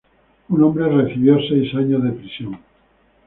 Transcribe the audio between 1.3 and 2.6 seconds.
seis años de prisión.